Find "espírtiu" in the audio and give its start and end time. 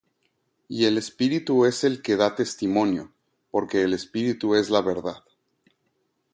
3.93-4.55